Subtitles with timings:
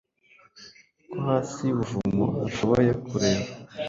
[1.09, 3.45] Ko hasi yubuvumo yashoboye kureba